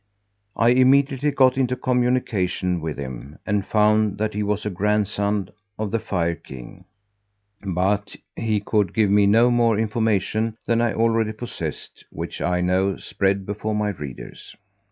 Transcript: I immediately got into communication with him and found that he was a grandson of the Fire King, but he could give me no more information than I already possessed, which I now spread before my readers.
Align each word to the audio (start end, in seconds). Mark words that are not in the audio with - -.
I 0.55 0.69
immediately 0.69 1.29
got 1.29 1.59
into 1.59 1.75
communication 1.75 2.81
with 2.81 2.97
him 2.97 3.37
and 3.45 3.63
found 3.63 4.17
that 4.17 4.33
he 4.33 4.41
was 4.41 4.65
a 4.65 4.71
grandson 4.71 5.49
of 5.77 5.91
the 5.91 5.99
Fire 5.99 6.33
King, 6.33 6.85
but 7.61 8.15
he 8.35 8.61
could 8.61 8.95
give 8.95 9.11
me 9.11 9.27
no 9.27 9.51
more 9.51 9.77
information 9.77 10.57
than 10.65 10.81
I 10.81 10.95
already 10.95 11.33
possessed, 11.33 12.03
which 12.09 12.41
I 12.41 12.61
now 12.61 12.95
spread 12.95 13.45
before 13.45 13.75
my 13.75 13.89
readers. 13.89 14.55